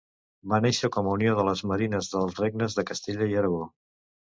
[0.53, 3.63] Va néixer com a unió de les marines dels regnes de Castella i d'Aragó.